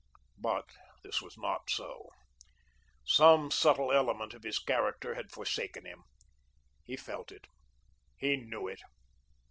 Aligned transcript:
But 0.39 0.65
this 1.03 1.21
was 1.21 1.37
not 1.37 1.69
so. 1.69 2.09
Some 3.05 3.51
subtle 3.51 3.91
element 3.91 4.33
of 4.33 4.41
his 4.41 4.57
character 4.57 5.13
had 5.13 5.31
forsaken 5.31 5.85
him. 5.85 6.05
He 6.83 6.95
felt 6.97 7.31
it. 7.31 7.45
He 8.17 8.35
knew 8.35 8.67
it. 8.67 8.81